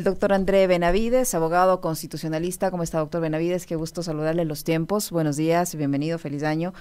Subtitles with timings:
[0.00, 2.70] el doctor André Benavides, abogado constitucionalista.
[2.70, 3.66] ¿Cómo está, doctor Benavides?
[3.66, 5.10] Qué gusto saludarle los tiempos.
[5.10, 6.72] Buenos días, bienvenido, feliz año.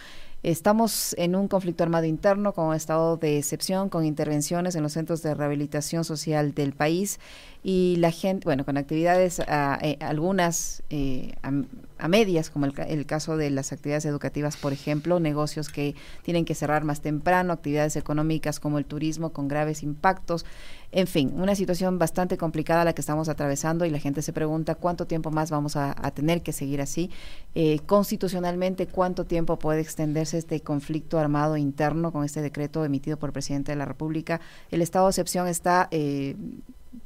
[0.42, 5.22] Estamos en un conflicto armado interno con estado de excepción, con intervenciones en los centros
[5.22, 7.20] de rehabilitación social del país
[7.62, 13.36] y la gente, bueno, con actividades eh, algunas eh, a, medias, como el, el, caso
[13.36, 15.94] de las actividades educativas, por ejemplo, negocios que
[16.24, 20.46] tienen que cerrar más temprano, actividades económicas como el turismo con graves impactos.
[20.92, 24.74] En fin, una situación bastante complicada la que estamos atravesando y la gente se pregunta
[24.74, 27.12] cuánto tiempo más vamos a, tener que seguir así.
[27.54, 33.30] Eh, constitucionalmente, cuánto tiempo puede extenderse este conflicto armado interno con este decreto emitido por
[33.30, 34.42] el presidente de la República.
[34.72, 36.36] El estado de excepción está eh,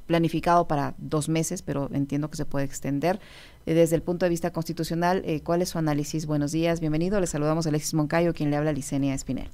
[0.08, 3.20] planificado para dos meses, pero entiendo que se puede extender.
[3.66, 6.26] Eh, desde el punto de vista constitucional, ¿cuál es su análisis?
[6.26, 7.20] Buenos días, bienvenido.
[7.20, 9.50] Le saludamos a Alexis Moncayo, quien le habla a Licenia Espinel.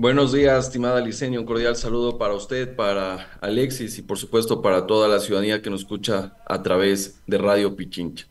[0.00, 1.40] Buenos días, estimada Liceña.
[1.40, 5.70] Un cordial saludo para usted, para Alexis y por supuesto para toda la ciudadanía que
[5.70, 8.28] nos escucha a través de Radio Pichincha.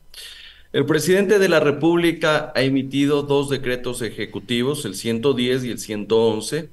[0.71, 6.69] El presidente de la República ha emitido dos decretos ejecutivos, el 110 y el 111,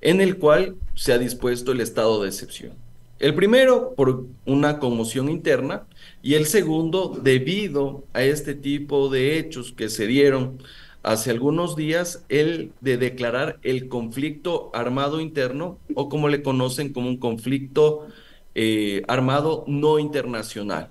[0.00, 2.72] en el cual se ha dispuesto el estado de excepción.
[3.20, 5.84] El primero por una conmoción interna
[6.20, 10.58] y el segundo debido a este tipo de hechos que se dieron
[11.02, 17.08] hace algunos días el de declarar el conflicto armado interno o como le conocen como
[17.08, 18.06] un conflicto
[18.54, 20.90] eh, armado no internacional.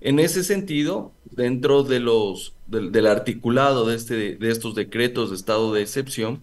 [0.00, 5.72] En ese sentido, dentro de los, del, articulado de, este, de estos decretos de estado
[5.72, 6.42] de excepción,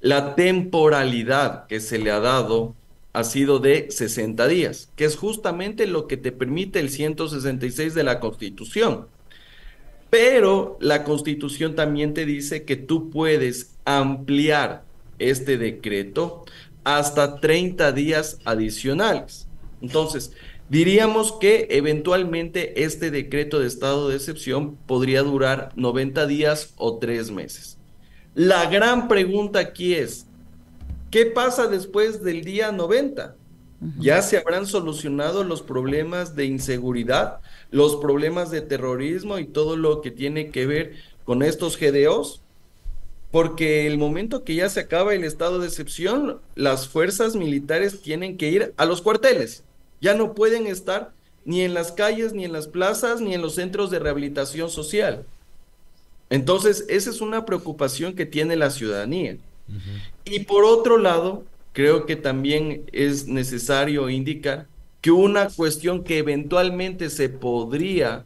[0.00, 2.74] la temporalidad que se le ha dado
[3.12, 8.04] ha sido de 60 días, que es justamente lo que te permite el 166 de
[8.04, 9.06] la Constitución.
[10.10, 14.84] Pero la constitución también te dice que tú puedes ampliar
[15.18, 16.44] este decreto
[16.84, 19.46] hasta 30 días adicionales.
[19.82, 20.32] Entonces,
[20.70, 27.30] diríamos que eventualmente este decreto de estado de excepción podría durar 90 días o 3
[27.30, 27.76] meses.
[28.34, 30.26] La gran pregunta aquí es,
[31.10, 33.34] ¿qué pasa después del día 90?
[33.98, 37.40] ¿Ya se habrán solucionado los problemas de inseguridad?
[37.70, 42.40] Los problemas de terrorismo y todo lo que tiene que ver con estos GDOs,
[43.30, 48.38] porque el momento que ya se acaba el estado de excepción, las fuerzas militares tienen
[48.38, 49.64] que ir a los cuarteles,
[50.00, 51.12] ya no pueden estar
[51.44, 55.24] ni en las calles, ni en las plazas, ni en los centros de rehabilitación social.
[56.30, 59.38] Entonces, esa es una preocupación que tiene la ciudadanía.
[60.24, 64.66] Y por otro lado, creo que también es necesario indicar
[65.00, 68.24] que una cuestión que eventualmente se podría,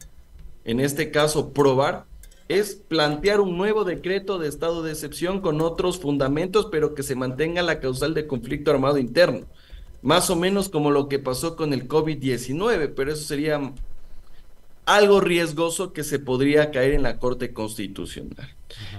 [0.64, 2.06] en este caso, probar,
[2.48, 7.14] es plantear un nuevo decreto de estado de excepción con otros fundamentos, pero que se
[7.14, 9.46] mantenga la causal de conflicto armado interno.
[10.02, 13.72] Más o menos como lo que pasó con el COVID-19, pero eso sería
[14.84, 18.48] algo riesgoso que se podría caer en la Corte Constitucional.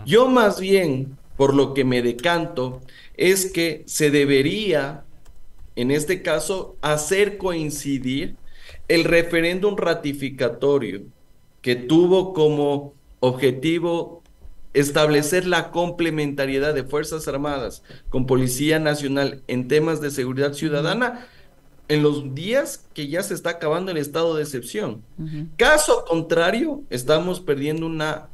[0.06, 2.82] Yo más bien, por lo que me decanto,
[3.18, 5.04] es que se debería
[5.76, 8.36] en este caso, hacer coincidir
[8.88, 11.04] el referéndum ratificatorio
[11.62, 14.22] que tuvo como objetivo
[14.74, 21.28] establecer la complementariedad de Fuerzas Armadas con Policía Nacional en temas de seguridad ciudadana
[21.88, 25.04] en los días que ya se está acabando el estado de excepción.
[25.58, 28.28] Caso contrario, estamos perdiendo una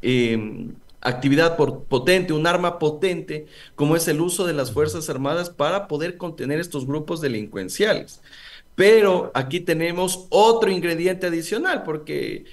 [0.00, 5.88] em, actividad potente, un arma potente, como es el uso de las Fuerzas Armadas para
[5.88, 8.20] poder contener estos grupos delincuenciales.
[8.74, 12.44] Pero aquí tenemos otro ingrediente adicional, porque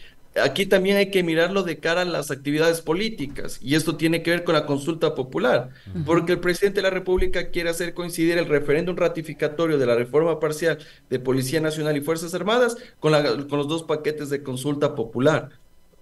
[0.41, 4.31] aquí también hay que mirarlo de cara a las actividades políticas, y esto tiene que
[4.31, 5.69] ver con la consulta popular,
[6.06, 10.40] porque el presidente de la República quiere hacer coincidir el referéndum ratificatorio de la reforma
[10.40, 13.13] parcial de Policía Nacional y Fuerzas Armadas con,
[13.47, 15.50] con los dos paquetes de consulta popular.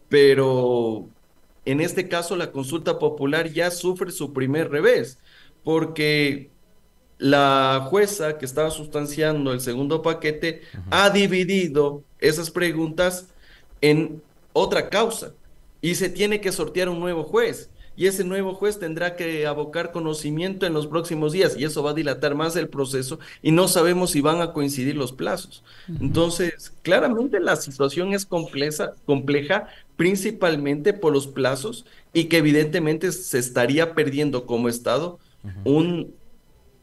[0.08, 1.10] Pero
[1.66, 5.18] en este caso la consulta popular ya sufre su primer revés,
[5.64, 6.50] porque
[7.18, 10.62] la jueza que estaba sustanciando el segundo paquete
[10.92, 13.28] ha dividido esas preguntas
[13.82, 14.22] en
[14.54, 15.34] otra causa
[15.82, 17.70] y se tiene que sortear un nuevo juez.
[17.98, 21.92] Y ese nuevo juez tendrá que abocar conocimiento en los próximos días y eso va
[21.92, 25.64] a dilatar más el proceso y no sabemos si van a coincidir los plazos.
[25.88, 33.40] Entonces, claramente la situación es compleja, compleja principalmente por los plazos y que evidentemente se
[33.40, 35.20] estaría perdiendo como Estado
[35.64, 36.14] un,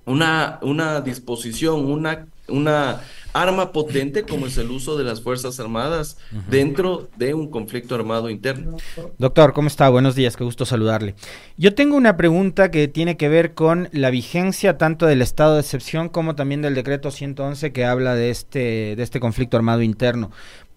[0.06, 3.00] una, una disposición, una, una
[3.32, 6.18] arma potente como es el uso de las Fuerzas Armadas
[6.48, 8.76] dentro de un conflicto armado interno.
[9.18, 9.88] Doctor, ¿cómo está?
[9.88, 11.14] Buenos días, qué gusto saludarle.
[11.56, 15.60] Yo tengo una pregunta que tiene que ver con la vigencia tanto del estado de
[15.60, 20.30] excepción como también del decreto 111 que habla de este, de este conflicto armado interno.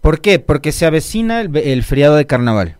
[0.06, 0.38] ¿Por qué?
[0.38, 2.76] Porque se avecina el, el feriado de carnaval.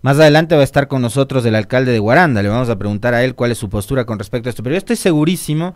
[0.00, 3.12] Más adelante va a estar con nosotros el alcalde de Guaranda, le vamos a preguntar
[3.12, 5.74] a él cuál es su postura con respecto a esto, pero yo estoy segurísimo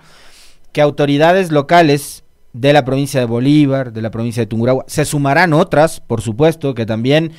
[0.72, 2.24] que autoridades locales
[2.54, 4.86] de la provincia de Bolívar, de la provincia de Tungurahua.
[4.88, 7.32] Se sumarán otras, por supuesto, que también,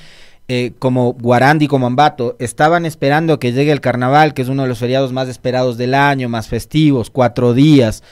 [0.47, 4.61] eh, como Guarandi y como Ambato, estaban esperando que llegue el carnaval, que es uno
[4.61, 8.03] de los feriados más esperados del año, más festivos, cuatro días,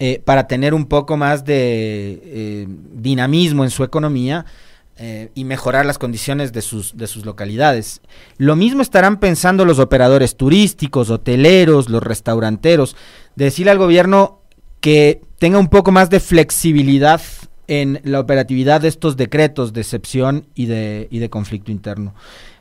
[0.00, 4.44] eh, para tener un poco más de eh, dinamismo en su economía.
[5.34, 8.02] y mejorar las condiciones de sus, de sus localidades.
[8.36, 12.96] Lo mismo estarán pensando los operadores turísticos, hoteleros, los restauranteros,
[13.34, 14.42] decirle al gobierno,
[14.80, 17.22] que tenga un poco más de flexibilidad
[17.66, 22.14] en la operatividad de estos decretos de excepción y de, y de conflicto interno.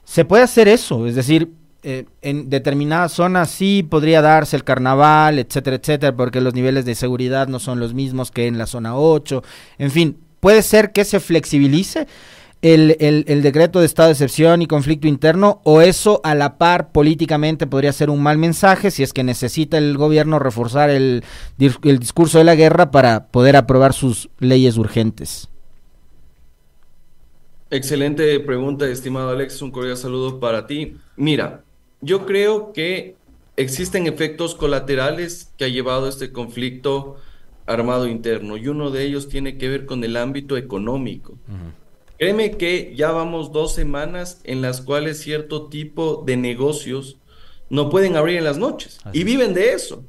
[0.06, 1.52] Se puede hacer eso, es decir,
[1.84, 6.96] eh, en determinadas zonas sí podría darse el carnaval, etcétera, etcétera, porque los niveles de
[6.96, 9.44] seguridad no son los mismos que en la zona 8.
[9.78, 12.08] En fin, puede ser que se flexibilice,
[12.62, 16.92] el, el, decreto de estado de excepción y conflicto interno o eso a la par
[16.92, 21.24] políticamente podría ser un mal mensaje si es que necesita el gobierno reforzar el,
[21.58, 25.48] el discurso de la guerra para poder aprobar sus leyes urgentes?
[27.72, 29.62] Excelente pregunta, estimado Alex.
[29.62, 30.98] Un cordial saludo para ti.
[31.16, 31.64] Mira,
[32.02, 33.16] yo creo que
[33.56, 37.18] existen efectos colaterales que ha llevado este conflicto
[37.66, 41.38] armado interno y uno de ellos tiene que ver con el ámbito económico.
[42.18, 47.18] Créeme que ya vamos dos semanas en las cuales cierto tipo de negocios
[47.70, 50.04] no pueden abrir en las noches y viven de eso.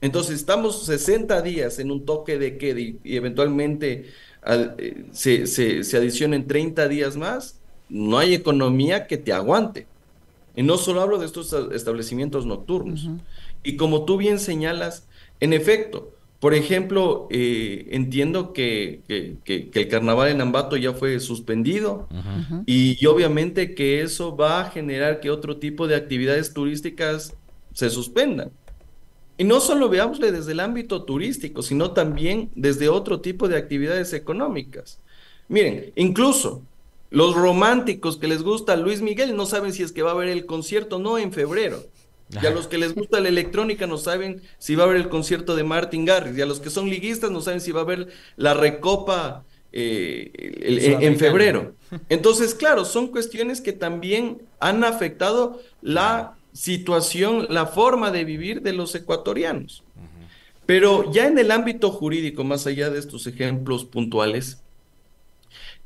[0.00, 4.06] Entonces estamos 60 días en un toque de queda y, eventualmente
[4.46, 9.86] eh, se, se, adicionen 30 días más, no hay economía que te aguante.
[10.56, 13.08] Y no solo hablo de estos establecimientos nocturnos.
[13.62, 15.06] Y como tú bien señalas,
[15.40, 16.14] en efecto,
[16.44, 22.06] por ejemplo, eh, entiendo que, el carnaval en Ambato ya fue suspendido
[22.66, 27.34] y, obviamente que eso va a generar que otro tipo de actividades turísticas
[27.72, 28.52] se suspendan.
[29.38, 34.12] Y no solo veámosle desde el ámbito turístico, sino también desde otro tipo de actividades
[34.12, 35.00] económicas.
[35.48, 36.62] Miren, incluso
[37.14, 40.28] los románticos que les gusta Luis Miguel no saben si es que va a haber
[40.28, 41.80] el concierto no en febrero.
[42.42, 45.08] Y a los que les gusta la electrónica no saben si va a haber el
[45.08, 46.36] concierto de Martin Garrix.
[46.36, 50.32] Y a los que son liguistas no saben si va a haber la recopa eh,
[50.34, 51.76] en febrero.
[52.08, 58.72] Entonces, claro, son cuestiones que también han afectado la situación, la forma de vivir de
[58.72, 59.84] los ecuatorianos.
[60.66, 64.63] Pero ya en el ámbito jurídico, más allá de estos ejemplos puntuales,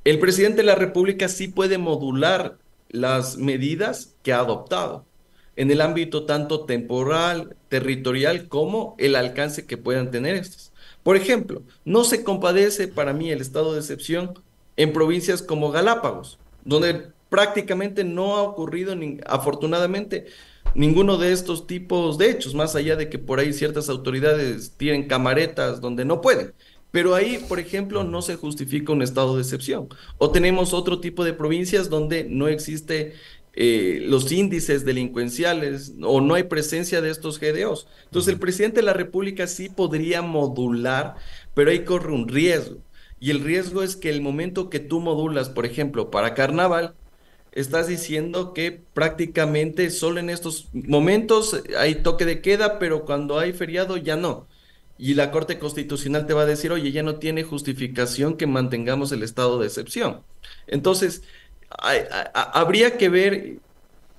[0.05, 2.59] el presidente de la República sí puede modular
[2.89, 5.05] las medidas que ha adoptado
[5.57, 10.73] en el ámbito tanto temporal, territorial, como el alcance que puedan tener estos.
[11.03, 14.39] Por ejemplo, no se compadece para mí el estado de excepción
[14.77, 18.95] en provincias como Galápagos, donde prácticamente no ha ocurrido,
[19.27, 20.27] afortunadamente,
[20.75, 25.09] ninguno de estos tipos de hechos, más allá de que por ahí ciertas autoridades tienen
[25.09, 26.55] camaretas donde no pueden.
[26.91, 29.89] Pero ahí, por ejemplo, no se justifica un estado de excepción.
[30.17, 33.15] O tenemos otro tipo de provincias donde no existe
[33.55, 37.89] eh, los índices delincuenciales o no hay presencia de estos GDOs.
[38.05, 41.17] Entonces el presidente de la República sí podría modular,
[41.55, 42.79] pero ahí corre un riesgo.
[43.21, 46.95] Y el riesgo es que el momento que tú modulas, por ejemplo, para carnaval,
[47.53, 53.53] estás diciendo que prácticamente solo en estos momentos hay toque de queda, pero cuando hay
[53.53, 54.47] feriado ya no.
[54.99, 59.13] Y la Corte Constitucional te va a decir, oye, ya no tiene justificación que mantengamos
[59.13, 60.23] el estado de excepción.
[60.67, 61.23] Entonces,
[62.35, 63.59] habría que ver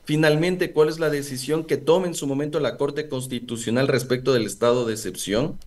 [0.06, 4.46] finalmente cuál es la decisión que tome en su momento la Corte Constitucional respecto del
[4.46, 5.60] estado de excepción,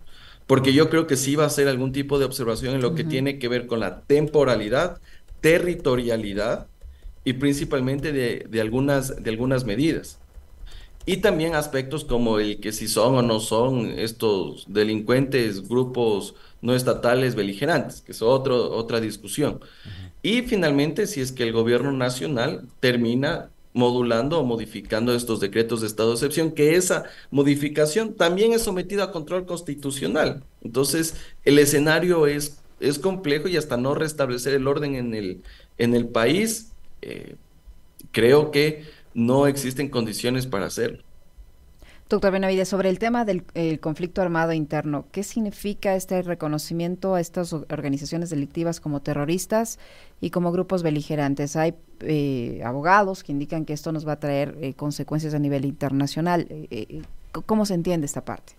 [0.47, 3.03] porque yo creo que sí va a ser algún tipo de observación en lo que
[3.03, 4.99] tiene que ver con la temporalidad,
[5.39, 6.67] territorialidad
[7.23, 10.19] y principalmente de, algunas, de algunas medidas.
[11.05, 16.73] Y también aspectos como el que si son o no son estos delincuentes, grupos no
[16.73, 19.59] estatales beligerantes, que es otro, otra discusión.
[20.21, 25.87] Y finalmente, si es que el gobierno nacional termina modulando o modificando estos decretos de
[25.87, 30.43] estado de excepción, que esa modificación también es sometida a control constitucional.
[30.63, 35.41] Entonces, el escenario es, es complejo y hasta no restablecer el orden en el,
[35.77, 37.35] en el país, eh,
[38.11, 41.03] creo que no existen condiciones para hacerlo.
[42.09, 43.43] Doctor Benavides, sobre el tema del
[43.79, 49.79] conflicto armado interno, ¿qué significa este reconocimiento a estas organizaciones delictivas como terroristas
[50.21, 51.55] y como grupos beligerantes?
[51.55, 55.65] Hay eh, abogados que indican que esto nos va a traer eh, consecuencias a nivel
[55.65, 56.45] internacional.
[56.49, 57.01] Eh,
[57.47, 58.53] ¿Cómo se entiende esta parte?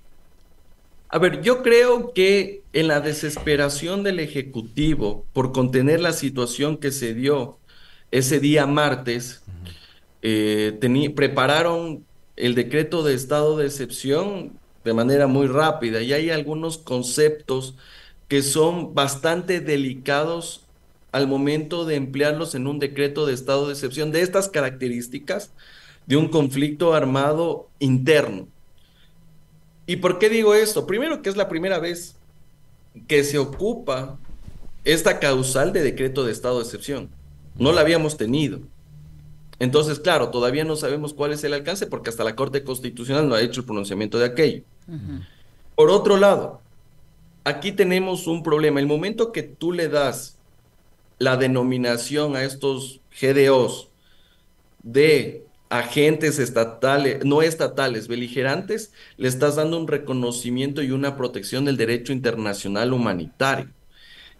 [1.10, 6.90] A ver, yo creo que en la desesperación del Ejecutivo por contener la situación que
[6.90, 7.58] se dio
[8.10, 9.43] ese día martes,
[11.14, 12.04] prepararon
[12.36, 17.74] el decreto de estado de excepción de manera muy rápida y hay algunos conceptos
[18.28, 20.62] que son bastante delicados
[21.12, 25.52] al momento de emplearlos en un decreto de estado de excepción de estas características
[26.06, 28.48] de un conflicto armado interno.
[29.86, 30.86] ¿Y por qué digo esto?
[30.86, 32.16] Primero que es la primera vez
[33.06, 34.18] que se ocupa
[34.84, 37.10] esta causal de decreto de estado de excepción.
[37.56, 38.60] No la habíamos tenido.
[39.58, 43.34] Entonces, claro, todavía no sabemos cuál es el alcance porque hasta la Corte Constitucional no
[43.34, 44.62] ha hecho el pronunciamiento de aquello.
[45.74, 46.60] Por otro lado,
[47.44, 48.80] aquí tenemos un problema.
[48.80, 50.38] El momento que tú le das
[51.18, 53.88] la denominación a estos GDOs
[54.82, 61.76] de agentes estatales, no estatales, beligerantes, le estás dando un reconocimiento y una protección del
[61.76, 63.70] derecho internacional humanitario.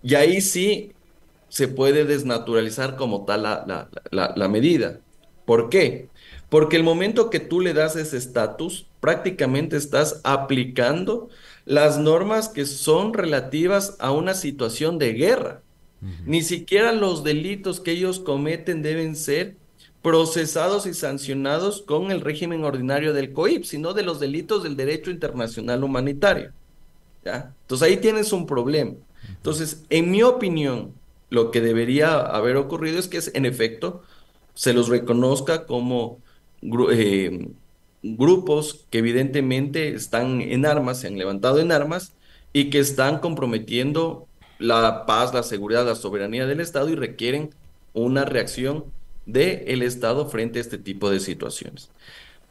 [0.03, 0.93] Y ahí sí
[1.55, 3.45] se puede desnaturalizar como tal
[4.11, 4.99] la medida.
[5.45, 6.09] ¿Por qué?
[6.49, 11.29] Porque el momento que tú le das ese estatus, prácticamente estás aplicando
[11.65, 15.63] las normas que son relativas a una situación de guerra.
[16.27, 19.55] Ni siquiera los delitos que ellos cometen deben ser
[20.03, 25.13] procesados y sancionados con el régimen ordinario del COIP, sino de los delitos del derecho
[25.13, 26.51] internacional humanitario.
[27.25, 27.55] ¿ya?
[27.61, 28.95] Entonces ahí tienes un problema.
[29.29, 30.93] Entonces, en mi opinión,
[31.35, 34.03] lo que debería haber ocurrido es que, en efecto,
[34.55, 36.21] se los reconozca como
[36.93, 37.49] eh,
[38.03, 42.15] grupos que evidentemente están en armas, se han levantado en armas
[42.53, 47.51] y que están comprometiendo la paz, la seguridad, la soberanía del Estado y requieren
[47.93, 48.85] una reacción
[49.27, 51.91] del Estado frente a este tipo de situaciones.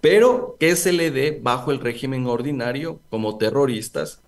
[0.02, 4.23] Pero que se le dé bajo el régimen ordinario como terroristas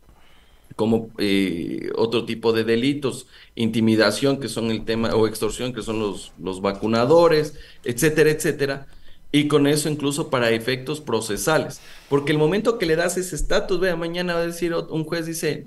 [0.76, 6.00] como eh, otro tipo de delitos, intimidación, que son el tema, o extorsión, que son
[6.00, 8.88] los, los vacunadores, etcétera, etcétera.
[9.32, 11.82] Y con eso incluso para efectos procesales.
[12.10, 15.26] Porque el momento que le das ese estatus, vea, mañana va a decir un juez,
[15.26, 15.66] dice,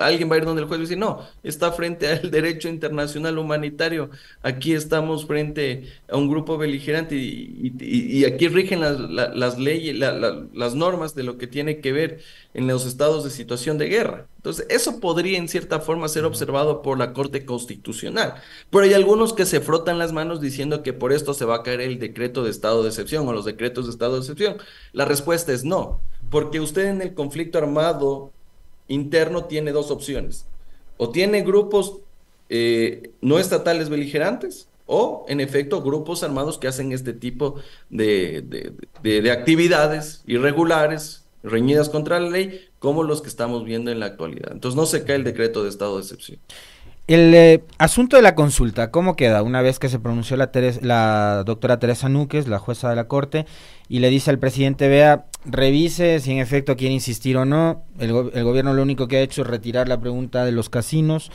[0.00, 4.10] alguien va a ir donde el juez dice, no, está frente al derecho internacional humanitario,
[4.42, 11.22] aquí estamos frente a un grupo beligerante y, aquí rigen las, leyes, las normas de
[11.22, 12.20] lo que tiene que ver
[12.54, 14.26] en los estados de situación de guerra.
[14.36, 18.34] Entonces, eso podría en cierta forma ser observado por la Corte Constitucional,
[18.70, 21.62] pero hay algunos que se frotan las manos diciendo que por esto se va a
[21.62, 24.56] caer el decreto de estado de excepción o los decretos de estado de excepción.
[24.92, 26.00] La respuesta es no,
[26.30, 28.32] porque usted en el conflicto armado
[28.92, 30.46] interno tiene dos opciones.
[30.96, 31.98] O tiene grupos
[32.48, 37.56] eh, no estatales beligerantes o, en efecto, grupos armados que hacen este tipo
[37.88, 44.06] de, de, actividades irregulares, reñidas contra la ley, como los que estamos viendo en la
[44.06, 44.52] actualidad.
[44.52, 46.38] Entonces no se cae el decreto de estado de excepción.
[47.08, 49.42] El eh, asunto de la consulta, ¿cómo queda?
[49.42, 50.50] Una vez que se pronunció la,
[50.82, 53.44] la doctora Teresa Núquez, la jueza de la Corte,
[53.88, 57.84] y le dice al presidente, vea, revise si en efecto quiere insistir o no.
[57.98, 61.30] El, gobierno lo único que ha hecho es retirar la pregunta de los casinos.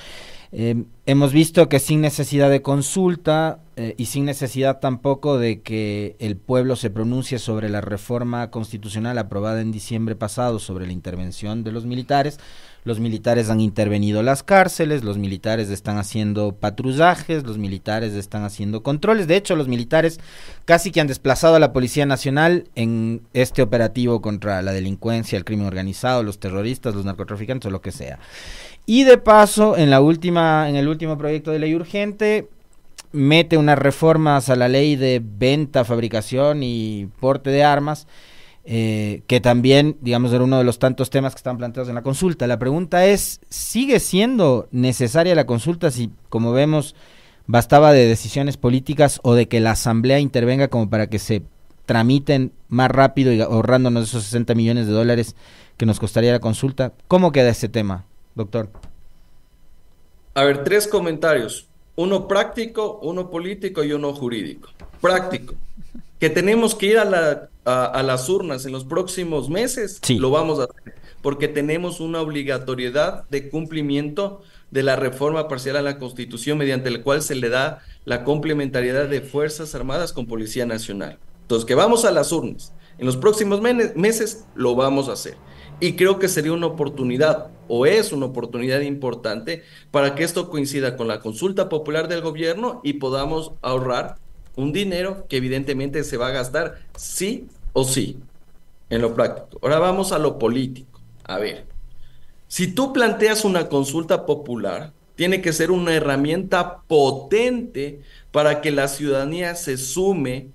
[0.52, 6.16] Eh, hemos visto que sin necesidad de consulta eh, y sin necesidad tampoco de que
[6.20, 11.64] el pueblo se pronuncie sobre la reforma constitucional aprobada en diciembre pasado sobre la intervención
[11.64, 12.40] de los militares,
[12.88, 18.82] los militares han intervenido las cárceles, los militares están haciendo patrullajes, los militares están haciendo
[18.82, 19.28] controles.
[19.28, 20.22] De hecho, los militares
[20.64, 25.44] casi que han desplazado a la Policía Nacional en este operativo contra la delincuencia, el
[25.44, 28.20] crimen organizado, los terroristas, los narcotraficantes o lo que sea.
[28.88, 32.50] Y de paso, en la última, en el último proyecto de ley urgente,
[33.12, 38.08] mete unas reformas a la ley de venta, fabricación y porte de armas
[38.70, 42.02] eh, que también, digamos, era uno de los tantos temas que están planteados en la
[42.02, 42.48] consulta.
[42.48, 46.94] La pregunta es, ¿sigue siendo necesaria la consulta si, como vemos,
[47.46, 51.44] bastaba de decisiones políticas o de que la Asamblea intervenga como para que se
[51.86, 55.38] tramiten más rápido y ahorrándonos esos 60 millones de dólares
[55.78, 56.92] que nos costaría la consulta?
[57.08, 58.07] ¿Cómo queda ese tema,
[58.38, 58.70] doctor?
[60.34, 61.68] A ver, tres comentarios.
[61.96, 64.70] Uno práctico, uno político y uno jurídico.
[65.02, 65.56] Práctico
[66.20, 70.60] que tenemos que ir a, la, a, las urnas en los próximos meses, lo vamos
[70.60, 74.42] a hacer, porque tenemos una obligatoriedad de cumplimiento
[74.72, 79.08] de la reforma parcial a la Constitución mediante la cual se le da la complementariedad
[79.08, 81.20] de Fuerzas Armadas con Policía Nacional.
[81.42, 85.38] Entonces, que vamos a las urnas, En los próximos meses lo vamos a hacer.
[85.80, 90.98] Y creo que sería una oportunidad, o es una oportunidad importante, para que esto coincida
[90.98, 94.18] con la consulta popular del gobierno y podamos ahorrar
[94.56, 98.18] un dinero que evidentemente se va a gastar sí o sí,
[98.90, 99.60] en lo práctico.
[99.62, 101.00] Ahora vamos a lo político.
[101.24, 101.66] A ver,
[102.48, 108.88] si tú planteas una consulta popular, tiene que ser una herramienta potente para que la
[108.88, 110.52] ciudadanía se sume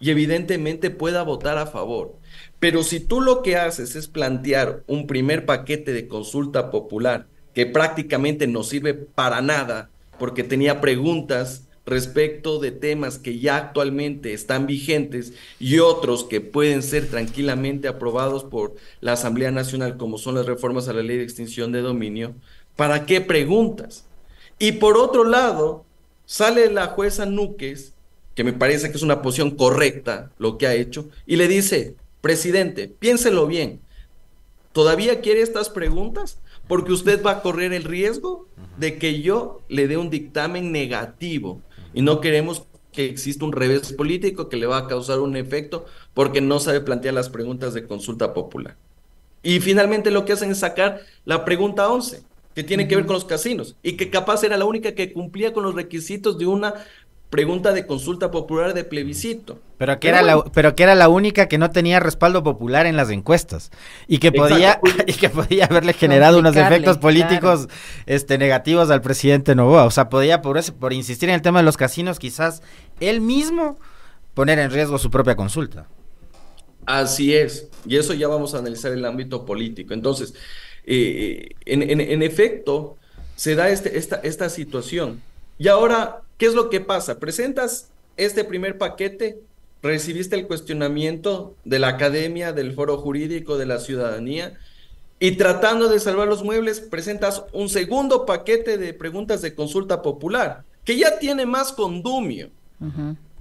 [0.00, 2.14] y evidentemente pueda votar a favor.
[2.58, 7.66] Pero si tú lo que haces es plantear un primer paquete de consulta popular que
[7.66, 14.66] prácticamente no sirve para nada porque tenía preguntas respecto de temas que ya actualmente están
[14.66, 20.46] vigentes y otros que pueden ser tranquilamente aprobados por la Asamblea Nacional, como son las
[20.46, 22.34] reformas a la ley de extinción de dominio,
[22.74, 24.04] ¿para qué preguntas?
[24.58, 25.84] Y por otro lado,
[26.24, 27.92] sale la jueza Núquez,
[28.34, 31.94] que me parece que es una posición correcta lo que ha hecho, y le dice,
[32.26, 33.80] presidente, piénselo bien,
[34.72, 36.40] ¿todavía quiere estas preguntas?
[36.66, 41.62] Porque usted va a correr el riesgo de que yo le dé un dictamen negativo
[41.94, 45.86] y no queremos que exista un revés político que le va a causar un efecto
[46.14, 48.76] porque no sabe plantear las preguntas de consulta popular.
[49.44, 52.24] Y finalmente lo que hacen es sacar la pregunta 11,
[52.56, 55.52] que tiene que ver con los casinos, y que capaz era la única que cumplía
[55.52, 56.74] con los requisitos de una
[57.30, 59.60] pregunta de consulta popular de plebiscito.
[59.78, 62.96] Pero que, era la, pero que era la única que no tenía respaldo popular en
[62.96, 63.70] las encuestas
[64.06, 67.68] y que podía y que podía haberle generado unos efectos políticos
[68.06, 71.64] este negativos al presidente Novoa, o sea, podía por por insistir en el tema de
[71.64, 72.62] los casinos quizás
[73.00, 73.78] él mismo
[74.34, 75.88] poner en riesgo su propia consulta.
[76.86, 79.92] Así es, y eso ya vamos a analizar el ámbito político.
[79.92, 80.34] Entonces,
[80.84, 82.96] eh, en, en, efecto,
[83.34, 85.20] se da este, esta, esta situación.
[85.58, 87.18] Y ahora ¿Qué es lo que pasa?
[87.18, 89.40] Presentas este primer paquete,
[89.82, 94.58] recibiste el cuestionamiento de la academia, del foro jurídico, de la ciudadanía,
[95.18, 100.64] y tratando de salvar los muebles, presentas un segundo paquete de preguntas de consulta popular,
[100.84, 102.50] que ya tiene más condumio.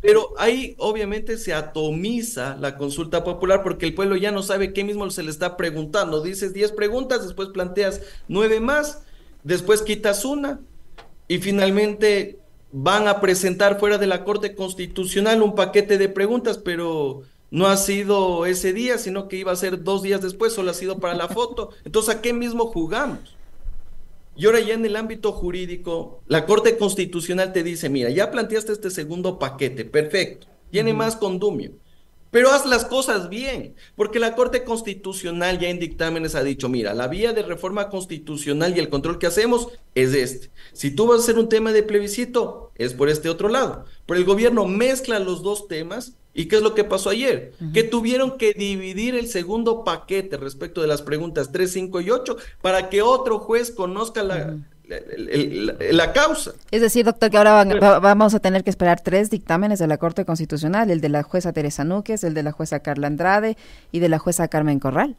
[0.01, 4.83] Pero ahí obviamente se atomiza la consulta popular porque el pueblo ya no sabe qué
[4.83, 6.21] mismo se le está preguntando.
[6.21, 9.01] Dices 10 preguntas, después planteas 9 más,
[9.43, 10.59] después quitas una
[11.27, 12.39] y finalmente
[12.77, 17.77] van a presentar fuera de la Corte Constitucional un paquete de preguntas, pero no ha
[17.77, 21.13] sido ese día, sino que iba a ser dos días después, solo ha sido para
[21.13, 21.69] la foto.
[21.85, 23.37] Entonces, ¿a qué mismo jugamos?
[24.35, 28.73] Y ahora ya en el ámbito jurídico, la Corte Constitucional te dice, mira, ya planteaste
[28.73, 31.71] este segundo paquete, perfecto, tiene más condumio.
[32.35, 36.93] Pero haz las cosas bien, porque la Corte Constitucional ya en dictámenes ha dicho, mira,
[36.93, 40.51] la vía de reforma constitucional y el control que hacemos es este.
[40.73, 43.85] Si tú vas a hacer un tema de plebiscito, es por este otro lado.
[44.05, 47.53] Pero el gobierno mezcla los dos temas ¿Y qué es lo que pasó ayer?
[47.73, 52.35] Que tuvieron que dividir el segundo paquete respecto de las preguntas 3, 5 y 8
[52.61, 56.53] para que otro juez conozca la, la, causa.
[56.71, 57.63] Es decir, doctor, que ahora
[57.99, 61.53] vamos a tener que esperar tres dictámenes de la Corte Constitucional, el de la jueza
[61.53, 63.57] Teresa Núquez, el de la jueza Carla Andrade
[63.91, 65.15] y de la jueza Carmen Corral.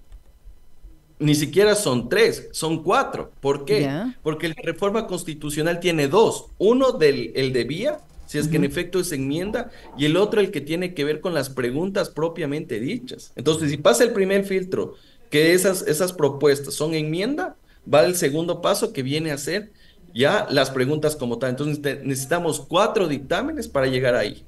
[1.19, 3.33] Ni siquiera son tres, son cuatro.
[3.41, 3.91] ¿Por qué?
[4.23, 6.47] Porque la reforma constitucional tiene dos.
[6.59, 10.41] Uno del el de vía, si es que en efecto es enmienda, y el otro
[10.41, 13.33] el que tiene que ver con las preguntas propiamente dichas.
[13.35, 14.95] Entonces, si pasa el primer filtro,
[15.31, 17.57] que esas, esas propuestas son enmienda,
[17.93, 19.73] va el segundo paso que viene a ser
[20.15, 21.51] ya las preguntas como tal.
[21.51, 24.45] Entonces necesitamos cuatro dictámenes para llegar ahí.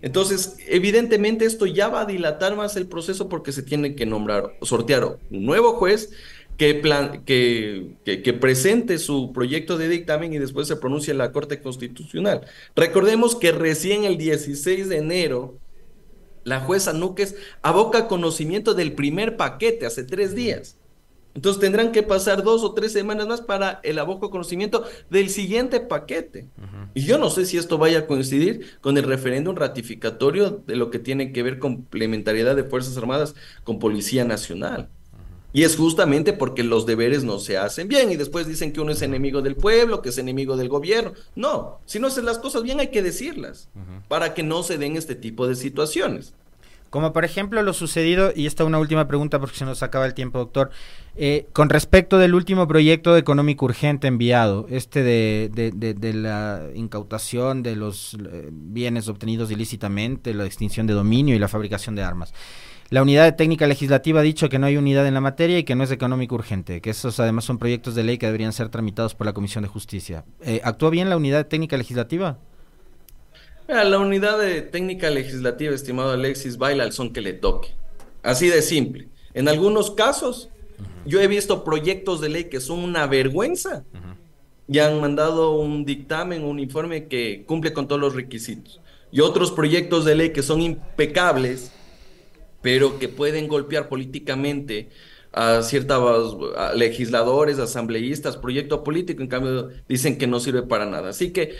[0.00, 4.56] Entonces, evidentemente esto ya va a dilatar más el proceso porque se tiene que nombrar,
[4.62, 6.10] sortear un nuevo juez
[6.56, 11.32] que, plan, que, que, presente su proyecto de dictamen y después se pronuncie en la
[11.32, 12.46] Corte Constitucional.
[12.76, 15.58] Recordemos que recién el 16 de enero,
[16.44, 20.77] la jueza Núquez aboca conocimiento del primer paquete hace tres días.
[21.38, 25.78] Entonces tendrán que pasar dos o tres semanas más para el aboco conocimiento del siguiente
[25.78, 26.48] paquete.
[26.94, 30.90] Y yo no sé si esto vaya a coincidir con el referéndum ratificatorio de lo
[30.90, 34.88] que tiene que ver complementariedad de Fuerzas Armadas con Policía Nacional.
[35.52, 38.90] Y es justamente porque los deberes no se hacen bien y después dicen que uno
[38.90, 41.12] es enemigo del pueblo, que es enemigo del gobierno.
[41.36, 43.68] No, si no hacen las cosas bien hay que decirlas
[44.08, 46.34] para que no se den este tipo de situaciones.
[46.90, 50.14] Como por ejemplo lo sucedido, y esta una última pregunta porque se nos acaba el
[50.14, 50.70] tiempo, doctor,
[51.16, 57.76] eh, con respecto del último proyecto económico urgente enviado, este de, de, la incautación de
[57.76, 62.32] los eh, bienes obtenidos ilícitamente, la extinción de dominio y la fabricación de armas.
[62.90, 65.64] La unidad de técnica legislativa ha dicho que no hay unidad en la materia y
[65.64, 68.70] que no es económico urgente, que esos además son proyectos de ley que deberían ser
[68.70, 70.24] tramitados por la Comisión de Justicia.
[70.40, 72.38] Eh, ¿Actuó bien la unidad de técnica legislativa?
[73.68, 77.68] La unidad de técnica legislativa, estimado Alexis, baila al son que le toque.
[78.22, 79.08] Así de simple.
[79.34, 80.48] En algunos casos,
[81.04, 83.84] yo he visto proyectos de ley que son una vergüenza
[84.66, 88.80] y han mandado un dictamen, un informe que cumple con todos los requisitos.
[89.10, 91.72] Y otros proyectos de ley que son impecables,
[92.62, 94.88] pero que pueden golpear políticamente
[95.32, 96.36] a ciertos
[96.74, 101.10] legisladores, asambleístas, proyecto político, en cambio dicen que no sirve para nada.
[101.10, 101.54] Así que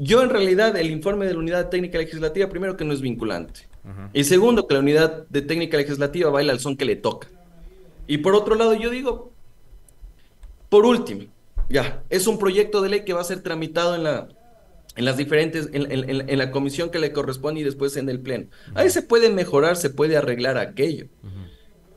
[0.00, 3.68] yo en realidad el informe de la Unidad Técnica Legislativa, primero que no es vinculante,
[4.12, 7.28] y segundo que la Unidad de Técnica Legislativa baila al son que le toca.
[8.06, 9.32] Y por otro lado yo digo,
[10.68, 11.24] por último,
[11.68, 14.28] ya, es un proyecto de ley que va a ser tramitado en la
[14.96, 18.48] en las diferentes, en, la comisión que le corresponde y después en el pleno.
[18.74, 21.06] Ahí se puede mejorar, se puede arreglar aquello.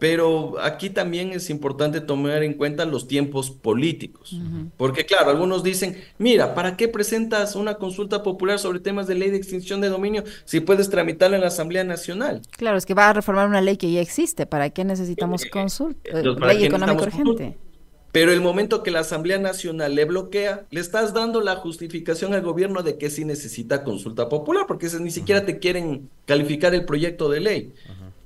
[0.04, 4.38] Pero aquí también es importante tomar en cuenta los tiempos políticos.
[4.76, 9.30] Porque claro, algunos dicen, mira, ¿para qué presentas una consulta popular sobre temas de ley
[9.30, 12.42] de extinción de dominio si puedes tramitarla en la Asamblea Nacional?
[12.52, 14.46] Claro, es que va a reformar una ley que ya existe.
[14.46, 16.22] ¿Para qué necesitamos consulta?
[16.22, 17.56] ley económica urgente.
[18.14, 22.44] Pero el momento que la Asamblea Nacional le bloquea, le estás dando la justificación al
[22.44, 27.28] gobierno de que sí necesita consulta popular, porque ni siquiera te quieren calificar el proyecto
[27.28, 27.74] de ley.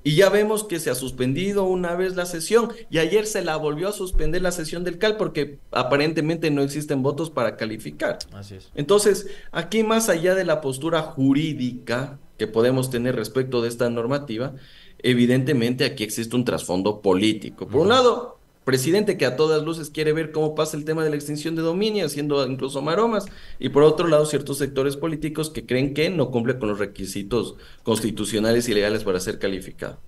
[0.07, 3.57] Y ya vemos que se ha suspendido una vez la sesión y ayer se la
[3.57, 8.17] volvió a suspender la sesión del CAL porque aparentemente no existen votos para calificar.
[8.31, 8.71] Así es.
[8.73, 14.53] Entonces, aquí más allá de la postura jurídica que podemos tener respecto de esta normativa,
[14.99, 17.67] evidentemente aquí existe un trasfondo político.
[17.67, 18.36] Por un lado,
[18.67, 21.61] presidente que a todas luces quiere ver cómo pasa el tema de la extinción de
[21.61, 23.25] dominio, haciendo incluso maromas,
[23.59, 27.55] y por otro lado ciertos sectores políticos que creen que no cumple con los requisitos
[27.83, 29.99] constitucionales y legales para ser calificado.